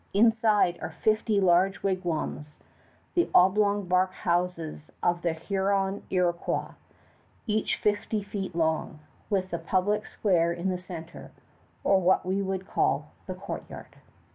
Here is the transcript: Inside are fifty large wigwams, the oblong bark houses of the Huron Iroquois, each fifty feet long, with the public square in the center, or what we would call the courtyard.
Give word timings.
Inside 0.15 0.79
are 0.81 0.95
fifty 1.03 1.39
large 1.39 1.83
wigwams, 1.83 2.57
the 3.13 3.29
oblong 3.35 3.85
bark 3.87 4.11
houses 4.13 4.91
of 5.03 5.21
the 5.21 5.33
Huron 5.33 6.01
Iroquois, 6.09 6.73
each 7.45 7.75
fifty 7.75 8.23
feet 8.23 8.55
long, 8.55 8.97
with 9.29 9.51
the 9.51 9.59
public 9.59 10.07
square 10.07 10.51
in 10.51 10.69
the 10.69 10.79
center, 10.79 11.29
or 11.83 12.01
what 12.01 12.25
we 12.25 12.41
would 12.41 12.65
call 12.67 13.11
the 13.27 13.35
courtyard. 13.35 13.97